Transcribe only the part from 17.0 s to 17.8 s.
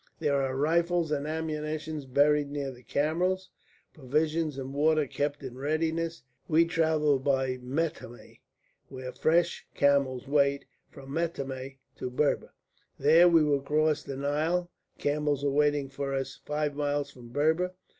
from Berber.